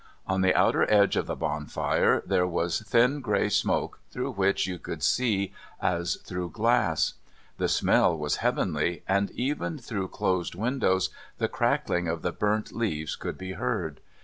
On 0.25 0.41
the 0.41 0.55
outer 0.55 0.91
edge 0.91 1.15
of 1.15 1.27
the 1.27 1.35
bonfire 1.35 2.23
there 2.25 2.47
was 2.47 2.81
thin 2.81 3.19
grey 3.21 3.49
smoke 3.49 3.99
through 4.09 4.31
which 4.31 4.65
you 4.65 4.79
could 4.79 5.03
see 5.03 5.53
as 5.79 6.15
through 6.23 6.49
glass. 6.49 7.13
The 7.59 7.67
smell 7.67 8.17
was 8.17 8.37
heavenly, 8.37 9.03
and 9.07 9.29
even 9.29 9.77
through 9.77 10.07
closed 10.07 10.55
windows 10.55 11.11
the 11.37 11.47
crackling 11.47 12.07
of 12.07 12.23
the 12.23 12.31
burnt 12.31 12.71
leaves 12.71 13.15
could 13.15 13.37
be 13.37 13.51
heard. 13.51 14.01